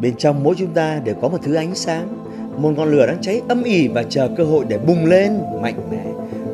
Bên 0.00 0.14
trong 0.16 0.44
mỗi 0.44 0.54
chúng 0.58 0.74
ta 0.74 1.00
đều 1.04 1.14
có 1.22 1.28
một 1.28 1.38
thứ 1.42 1.54
ánh 1.54 1.74
sáng, 1.74 2.24
một 2.56 2.70
ngọn 2.76 2.90
lửa 2.90 3.06
đang 3.06 3.18
cháy 3.20 3.42
âm 3.48 3.62
ỉ 3.62 3.88
và 3.88 4.02
chờ 4.02 4.28
cơ 4.36 4.44
hội 4.44 4.64
để 4.68 4.78
bùng 4.78 5.06
lên 5.06 5.38
mạnh 5.62 5.88
mẽ. 5.90 6.04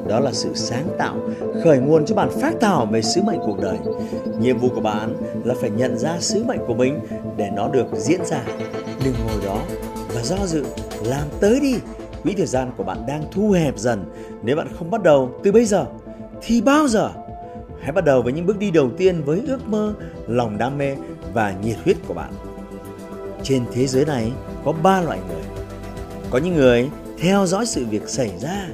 Đó 0.08 0.20
là 0.20 0.32
sự 0.32 0.50
sáng 0.54 0.86
tạo, 0.98 1.16
khởi 1.64 1.78
nguồn 1.78 2.04
cho 2.04 2.14
bạn 2.14 2.30
phát 2.40 2.54
thảo 2.60 2.86
về 2.86 3.02
sứ 3.02 3.22
mệnh 3.22 3.38
cuộc 3.46 3.60
đời. 3.60 3.76
Nhiệm 4.40 4.58
vụ 4.58 4.68
của 4.74 4.80
bạn 4.80 5.16
là 5.44 5.54
phải 5.60 5.70
nhận 5.70 5.98
ra 5.98 6.16
sứ 6.20 6.44
mệnh 6.44 6.60
của 6.66 6.74
mình 6.74 7.00
để 7.36 7.50
nó 7.56 7.68
được 7.68 7.86
diễn 7.92 8.20
ra. 8.24 8.40
Đừng 9.04 9.14
ngồi 9.26 9.44
đó 9.46 9.62
và 10.14 10.22
do 10.22 10.46
dự, 10.46 10.64
làm 11.04 11.28
tới 11.40 11.60
đi. 11.60 11.74
Quỹ 12.22 12.34
thời 12.36 12.46
gian 12.46 12.70
của 12.76 12.84
bạn 12.84 12.98
đang 13.08 13.22
thu 13.32 13.50
hẹp 13.50 13.78
dần. 13.78 14.04
Nếu 14.42 14.56
bạn 14.56 14.68
không 14.78 14.90
bắt 14.90 15.02
đầu 15.02 15.30
từ 15.42 15.52
bây 15.52 15.64
giờ, 15.64 15.86
thì 16.42 16.60
bao 16.60 16.88
giờ? 16.88 17.10
Hãy 17.80 17.92
bắt 17.92 18.04
đầu 18.04 18.22
với 18.22 18.32
những 18.32 18.46
bước 18.46 18.58
đi 18.58 18.70
đầu 18.70 18.90
tiên 18.96 19.22
với 19.24 19.42
ước 19.46 19.68
mơ, 19.68 19.94
lòng 20.26 20.58
đam 20.58 20.78
mê 20.78 20.96
và 21.32 21.54
nhiệt 21.64 21.76
huyết 21.84 21.96
của 22.08 22.14
bạn. 22.14 22.32
Trên 23.44 23.64
thế 23.72 23.86
giới 23.86 24.04
này 24.04 24.32
có 24.64 24.72
ba 24.72 25.00
loại 25.00 25.18
người. 25.28 25.42
Có 26.30 26.38
những 26.38 26.54
người 26.54 26.90
theo 27.18 27.46
dõi 27.46 27.66
sự 27.66 27.86
việc 27.86 28.08
xảy 28.08 28.38
ra, 28.38 28.66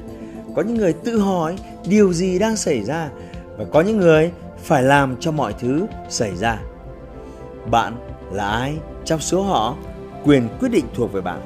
có 0.56 0.62
những 0.62 0.76
người 0.76 0.92
tự 0.92 1.18
hỏi 1.18 1.56
điều 1.86 2.12
gì 2.12 2.38
đang 2.38 2.56
xảy 2.56 2.84
ra 2.84 3.08
và 3.56 3.64
có 3.72 3.80
những 3.80 3.98
người 3.98 4.30
phải 4.62 4.82
làm 4.82 5.16
cho 5.20 5.30
mọi 5.32 5.54
thứ 5.60 5.86
xảy 6.08 6.36
ra. 6.36 6.58
Bạn 7.70 7.96
là 8.32 8.48
ai 8.48 8.74
trong 9.04 9.20
số 9.20 9.42
họ? 9.42 9.76
Quyền 10.24 10.48
quyết 10.60 10.68
định 10.68 10.84
thuộc 10.94 11.12
về 11.12 11.20
bạn. 11.20 11.40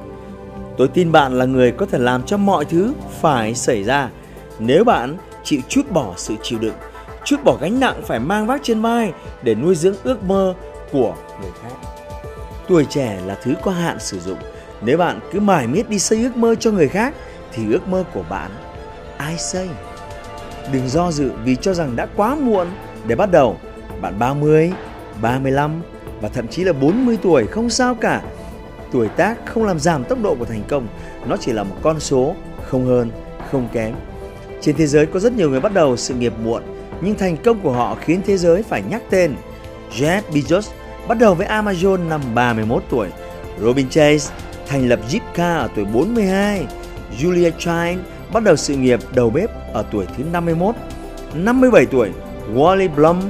Tôi 0.77 0.87
tin 0.87 1.11
bạn 1.11 1.33
là 1.33 1.45
người 1.45 1.71
có 1.71 1.85
thể 1.85 1.99
làm 1.99 2.23
cho 2.23 2.37
mọi 2.37 2.65
thứ 2.65 2.93
phải 3.21 3.55
xảy 3.55 3.83
ra 3.83 4.09
nếu 4.59 4.83
bạn 4.83 5.17
chịu 5.43 5.59
chút 5.67 5.91
bỏ 5.91 6.13
sự 6.17 6.35
chịu 6.43 6.59
đựng, 6.59 6.75
chút 7.25 7.37
bỏ 7.43 7.57
gánh 7.61 7.79
nặng 7.79 8.01
phải 8.05 8.19
mang 8.19 8.47
vác 8.47 8.61
trên 8.63 8.81
vai 8.81 9.13
để 9.43 9.55
nuôi 9.55 9.75
dưỡng 9.75 9.95
ước 10.03 10.23
mơ 10.23 10.53
của 10.91 11.15
người 11.41 11.51
khác. 11.63 11.94
Tuổi 12.67 12.85
trẻ 12.89 13.19
là 13.25 13.37
thứ 13.43 13.53
có 13.63 13.71
hạn 13.71 13.99
sử 13.99 14.19
dụng. 14.19 14.37
Nếu 14.81 14.97
bạn 14.97 15.19
cứ 15.31 15.39
mải 15.39 15.67
miết 15.67 15.89
đi 15.89 15.99
xây 15.99 16.23
ước 16.23 16.37
mơ 16.37 16.55
cho 16.55 16.71
người 16.71 16.87
khác 16.87 17.13
thì 17.53 17.63
ước 17.71 17.87
mơ 17.87 18.03
của 18.13 18.23
bạn 18.29 18.51
ai 19.17 19.37
xây? 19.37 19.69
Đừng 20.73 20.89
do 20.89 21.11
dự 21.11 21.31
vì 21.43 21.55
cho 21.55 21.73
rằng 21.73 21.95
đã 21.95 22.07
quá 22.15 22.35
muộn 22.35 22.67
để 23.07 23.15
bắt 23.15 23.31
đầu. 23.31 23.57
Bạn 24.01 24.19
30, 24.19 24.71
35 25.21 25.81
và 26.21 26.29
thậm 26.29 26.47
chí 26.47 26.63
là 26.63 26.73
40 26.73 27.17
tuổi 27.21 27.47
không 27.47 27.69
sao 27.69 27.95
cả. 27.95 28.21
Tuổi 28.91 29.07
tác 29.07 29.45
không 29.45 29.65
làm 29.65 29.79
giảm 29.79 30.03
tốc 30.03 30.21
độ 30.23 30.35
của 30.35 30.45
thành 30.45 30.63
công, 30.67 30.87
nó 31.25 31.37
chỉ 31.37 31.51
là 31.51 31.63
một 31.63 31.75
con 31.81 31.99
số, 31.99 32.35
không 32.63 32.85
hơn, 32.85 33.11
không 33.51 33.67
kém. 33.73 33.95
Trên 34.61 34.75
thế 34.75 34.87
giới 34.87 35.05
có 35.05 35.19
rất 35.19 35.33
nhiều 35.33 35.49
người 35.49 35.59
bắt 35.59 35.73
đầu 35.73 35.97
sự 35.97 36.13
nghiệp 36.13 36.33
muộn, 36.43 36.63
nhưng 37.01 37.15
thành 37.15 37.37
công 37.37 37.59
của 37.59 37.71
họ 37.71 37.97
khiến 38.01 38.21
thế 38.25 38.37
giới 38.37 38.63
phải 38.63 38.83
nhắc 38.89 39.01
tên. 39.09 39.35
Jeff 39.91 40.21
Bezos 40.31 40.71
bắt 41.07 41.17
đầu 41.19 41.35
với 41.35 41.47
Amazon 41.47 42.07
năm 42.07 42.21
31 42.35 42.83
tuổi. 42.89 43.07
Robin 43.61 43.89
Chase 43.89 44.35
thành 44.67 44.89
lập 44.89 44.99
Zipcar 45.09 45.57
ở 45.57 45.69
tuổi 45.75 45.85
42. 45.85 46.67
Julia 47.19 47.51
Child 47.51 47.99
bắt 48.33 48.43
đầu 48.43 48.55
sự 48.55 48.75
nghiệp 48.75 48.99
đầu 49.15 49.29
bếp 49.29 49.73
ở 49.73 49.85
tuổi 49.91 50.05
thứ 50.17 50.23
51. 50.31 50.75
57 51.35 51.85
tuổi, 51.85 52.11
Wally 52.53 52.95
Blum 52.95 53.21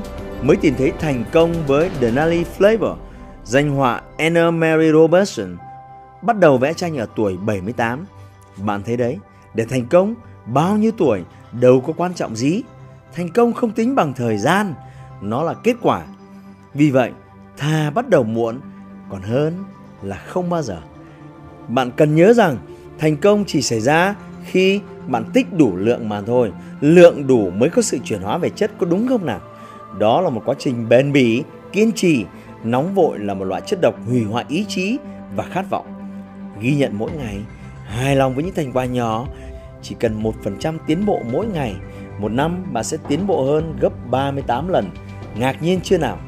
mới 0.41 0.57
tìm 0.57 0.75
thấy 0.77 0.91
thành 0.99 1.23
công 1.31 1.53
với 1.67 1.89
Denali 2.01 2.45
Flavor. 2.57 2.95
Danh 3.43 3.71
họa 3.71 4.01
Anna 4.17 4.51
Mary 4.51 4.91
Robertson 4.91 5.57
bắt 6.21 6.39
đầu 6.39 6.57
vẽ 6.57 6.73
tranh 6.73 6.97
ở 6.97 7.07
tuổi 7.15 7.37
78. 7.37 8.05
Bạn 8.57 8.83
thấy 8.83 8.97
đấy, 8.97 9.17
để 9.53 9.65
thành 9.69 9.87
công, 9.87 10.15
bao 10.45 10.77
nhiêu 10.77 10.91
tuổi 10.97 11.23
đâu 11.51 11.81
có 11.87 11.93
quan 11.97 12.13
trọng 12.13 12.35
gì. 12.35 12.61
Thành 13.13 13.29
công 13.29 13.53
không 13.53 13.71
tính 13.71 13.95
bằng 13.95 14.13
thời 14.13 14.37
gian, 14.37 14.73
nó 15.21 15.43
là 15.43 15.53
kết 15.53 15.75
quả. 15.81 16.01
Vì 16.73 16.91
vậy, 16.91 17.11
thà 17.57 17.89
bắt 17.89 18.09
đầu 18.09 18.23
muộn 18.23 18.59
còn 19.09 19.21
hơn 19.21 19.63
là 20.01 20.17
không 20.17 20.49
bao 20.49 20.61
giờ. 20.61 20.77
Bạn 21.67 21.91
cần 21.91 22.15
nhớ 22.15 22.33
rằng 22.33 22.57
thành 22.99 23.17
công 23.17 23.43
chỉ 23.47 23.61
xảy 23.61 23.79
ra 23.79 24.15
khi 24.45 24.81
bạn 25.07 25.23
tích 25.33 25.53
đủ 25.57 25.75
lượng 25.75 26.09
mà 26.09 26.21
thôi. 26.21 26.51
Lượng 26.81 27.27
đủ 27.27 27.49
mới 27.49 27.69
có 27.69 27.81
sự 27.81 27.97
chuyển 28.03 28.21
hóa 28.21 28.37
về 28.37 28.49
chất 28.49 28.71
có 28.77 28.85
đúng 28.85 29.07
không 29.07 29.25
nào? 29.25 29.39
Đó 29.99 30.21
là 30.21 30.29
một 30.29 30.41
quá 30.45 30.55
trình 30.59 30.89
bền 30.89 31.11
bỉ, 31.11 31.43
kiên 31.71 31.91
trì. 31.91 32.25
Nóng 32.63 32.93
vội 32.93 33.19
là 33.19 33.33
một 33.33 33.45
loại 33.45 33.61
chất 33.65 33.81
độc 33.81 33.95
hủy 34.07 34.23
hoại 34.23 34.45
ý 34.47 34.65
chí 34.67 34.97
và 35.35 35.43
khát 35.43 35.69
vọng. 35.69 35.85
Ghi 36.61 36.75
nhận 36.75 36.97
mỗi 36.97 37.11
ngày, 37.11 37.39
hài 37.85 38.15
lòng 38.15 38.35
với 38.35 38.43
những 38.43 38.55
thành 38.55 38.71
quả 38.71 38.85
nhỏ, 38.85 39.27
chỉ 39.81 39.95
cần 39.99 40.23
1% 40.23 40.77
tiến 40.87 41.05
bộ 41.05 41.19
mỗi 41.31 41.45
ngày, 41.45 41.75
một 42.19 42.31
năm 42.31 42.73
bạn 42.73 42.83
sẽ 42.83 42.97
tiến 43.07 43.27
bộ 43.27 43.45
hơn 43.45 43.75
gấp 43.79 44.09
38 44.11 44.67
lần. 44.67 44.89
Ngạc 45.37 45.63
nhiên 45.63 45.79
chưa 45.83 45.97
nào? 45.97 46.19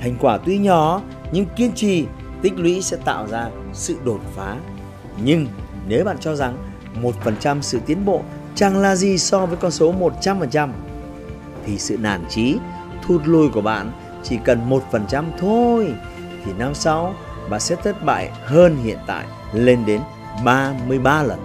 Thành 0.00 0.16
quả 0.20 0.38
tuy 0.38 0.58
nhỏ 0.58 1.02
nhưng 1.32 1.46
kiên 1.56 1.72
trì 1.72 2.06
tích 2.42 2.52
lũy 2.56 2.82
sẽ 2.82 2.96
tạo 3.04 3.26
ra 3.26 3.48
sự 3.72 3.96
đột 4.04 4.20
phá. 4.36 4.56
Nhưng 5.24 5.46
nếu 5.88 6.04
bạn 6.04 6.16
cho 6.20 6.34
rằng 6.34 6.56
1% 7.02 7.60
sự 7.60 7.80
tiến 7.86 8.04
bộ 8.04 8.22
chẳng 8.54 8.78
là 8.78 8.96
gì 8.96 9.18
so 9.18 9.46
với 9.46 9.56
con 9.56 9.70
số 9.70 9.94
100% 10.22 10.68
thì 11.66 11.78
sự 11.78 11.98
nản 11.98 12.24
chí, 12.28 12.58
thụt 13.06 13.20
lùi 13.24 13.48
của 13.48 13.60
bạn 13.60 13.92
chỉ 14.22 14.38
cần 14.44 14.70
1% 14.90 15.24
thôi 15.38 15.94
thì 16.44 16.52
năm 16.58 16.74
sau 16.74 17.14
bạn 17.50 17.60
sẽ 17.60 17.76
thất 17.76 18.04
bại 18.04 18.30
hơn 18.44 18.76
hiện 18.84 18.98
tại 19.06 19.26
lên 19.52 19.86
đến 19.86 20.00
33 20.44 21.22
lần. 21.22 21.38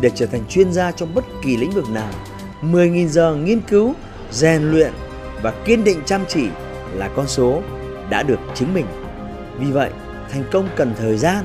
Để 0.00 0.10
trở 0.14 0.26
thành 0.26 0.42
chuyên 0.48 0.72
gia 0.72 0.92
trong 0.92 1.14
bất 1.14 1.24
kỳ 1.42 1.56
lĩnh 1.56 1.70
vực 1.70 1.90
nào, 1.90 2.12
10.000 2.62 3.08
giờ 3.08 3.34
nghiên 3.34 3.60
cứu, 3.60 3.94
rèn 4.30 4.62
luyện 4.62 4.92
và 5.42 5.52
kiên 5.64 5.84
định 5.84 6.00
chăm 6.06 6.20
chỉ 6.28 6.48
là 6.96 7.08
con 7.16 7.26
số 7.26 7.62
đã 8.10 8.22
được 8.22 8.38
chứng 8.54 8.74
minh. 8.74 8.86
Vì 9.58 9.72
vậy, 9.72 9.90
thành 10.30 10.44
công 10.52 10.68
cần 10.76 10.94
thời 10.98 11.16
gian, 11.16 11.44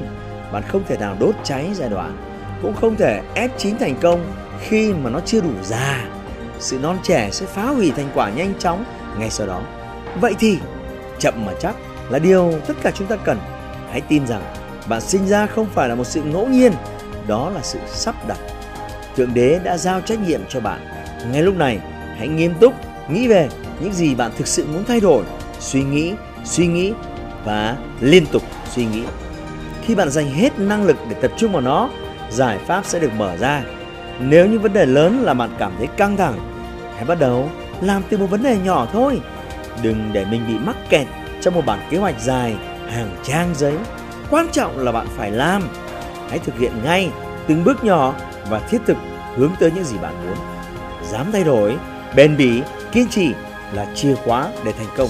bạn 0.51 0.63
không 0.67 0.83
thể 0.87 0.97
nào 0.97 1.15
đốt 1.19 1.35
cháy 1.43 1.69
giai 1.73 1.89
đoạn, 1.89 2.17
cũng 2.61 2.75
không 2.75 2.95
thể 2.95 3.21
ép 3.33 3.57
chín 3.57 3.77
thành 3.77 3.95
công 4.01 4.31
khi 4.61 4.93
mà 4.93 5.09
nó 5.09 5.19
chưa 5.25 5.41
đủ 5.41 5.53
già. 5.63 6.05
Sự 6.59 6.79
non 6.79 6.97
trẻ 7.03 7.29
sẽ 7.31 7.45
phá 7.45 7.63
hủy 7.63 7.91
thành 7.95 8.09
quả 8.13 8.29
nhanh 8.29 8.53
chóng 8.59 8.85
ngay 9.19 9.29
sau 9.29 9.47
đó. 9.47 9.61
Vậy 10.21 10.33
thì, 10.39 10.57
chậm 11.19 11.45
mà 11.45 11.53
chắc 11.59 11.75
là 12.09 12.19
điều 12.19 12.53
tất 12.67 12.73
cả 12.83 12.91
chúng 12.91 13.07
ta 13.07 13.15
cần. 13.15 13.37
Hãy 13.91 14.01
tin 14.01 14.27
rằng 14.27 14.41
bạn 14.87 15.01
sinh 15.01 15.27
ra 15.27 15.45
không 15.45 15.67
phải 15.73 15.89
là 15.89 15.95
một 15.95 16.07
sự 16.07 16.23
ngẫu 16.23 16.47
nhiên, 16.47 16.71
đó 17.27 17.49
là 17.49 17.59
sự 17.63 17.79
sắp 17.87 18.15
đặt. 18.27 18.37
Thượng 19.15 19.33
đế 19.33 19.59
đã 19.63 19.77
giao 19.77 20.01
trách 20.01 20.19
nhiệm 20.27 20.41
cho 20.49 20.59
bạn. 20.59 20.79
Ngay 21.31 21.41
lúc 21.41 21.55
này, 21.55 21.79
hãy 22.17 22.27
nghiêm 22.27 22.53
túc 22.59 22.73
nghĩ 23.09 23.27
về 23.27 23.49
những 23.81 23.93
gì 23.93 24.15
bạn 24.15 24.31
thực 24.37 24.47
sự 24.47 24.65
muốn 24.73 24.83
thay 24.85 24.99
đổi 24.99 25.23
suy 25.61 25.83
nghĩ 25.83 26.13
suy 26.43 26.67
nghĩ 26.67 26.93
và 27.45 27.77
liên 27.99 28.25
tục 28.25 28.43
suy 28.71 28.85
nghĩ. 28.85 29.03
Khi 29.85 29.95
bạn 29.95 30.09
dành 30.09 30.29
hết 30.29 30.59
năng 30.59 30.83
lực 30.83 30.97
để 31.09 31.15
tập 31.21 31.31
trung 31.37 31.51
vào 31.51 31.61
nó, 31.61 31.89
giải 32.31 32.57
pháp 32.67 32.85
sẽ 32.85 32.99
được 32.99 33.11
mở 33.17 33.37
ra. 33.37 33.63
Nếu 34.19 34.47
như 34.47 34.59
vấn 34.59 34.73
đề 34.73 34.85
lớn 34.85 35.21
là 35.23 35.33
bạn 35.33 35.49
cảm 35.59 35.71
thấy 35.77 35.87
căng 35.87 36.17
thẳng, 36.17 36.39
hãy 36.95 37.05
bắt 37.05 37.19
đầu 37.19 37.49
làm 37.81 38.03
từ 38.09 38.17
một 38.17 38.25
vấn 38.25 38.43
đề 38.43 38.57
nhỏ 38.63 38.87
thôi. 38.93 39.21
Đừng 39.81 40.09
để 40.13 40.25
mình 40.25 40.41
bị 40.47 40.53
mắc 40.65 40.75
kẹt 40.89 41.07
trong 41.41 41.53
một 41.53 41.65
bản 41.65 41.79
kế 41.89 41.97
hoạch 41.97 42.21
dài, 42.21 42.55
hàng 42.89 43.15
trang 43.23 43.53
giấy. 43.55 43.73
Quan 44.29 44.47
trọng 44.51 44.79
là 44.79 44.91
bạn 44.91 45.07
phải 45.17 45.31
làm. 45.31 45.63
Hãy 46.29 46.39
thực 46.39 46.59
hiện 46.59 46.71
ngay 46.83 47.09
từng 47.47 47.63
bước 47.63 47.83
nhỏ 47.83 48.13
và 48.49 48.59
thiết 48.59 48.81
thực 48.85 48.97
hướng 49.35 49.51
tới 49.59 49.71
những 49.75 49.83
gì 49.83 49.97
bạn 50.01 50.13
muốn. 50.25 50.37
Dám 51.11 51.31
thay 51.31 51.43
đổi, 51.43 51.75
bền 52.15 52.37
bỉ, 52.37 52.61
kiên 52.91 53.07
trì 53.09 53.33
là 53.73 53.85
chìa 53.95 54.15
khóa 54.15 54.47
để 54.65 54.71
thành 54.71 54.87
công. 54.97 55.09